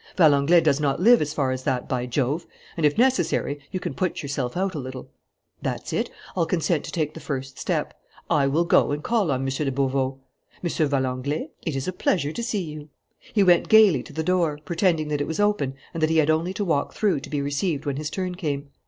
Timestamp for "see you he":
12.41-13.43